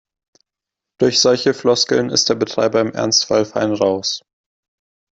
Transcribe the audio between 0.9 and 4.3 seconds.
Durch solche Floskeln ist der Betreiber im Ernstfall fein raus.